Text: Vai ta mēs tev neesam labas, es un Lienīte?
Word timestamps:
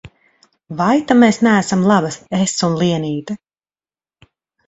Vai 0.77 0.93
ta 1.09 1.17
mēs 1.23 1.37
tev 1.41 1.47
neesam 1.47 1.83
labas, 1.91 2.17
es 2.37 2.55
un 2.69 2.77
Lienīte? 2.81 3.35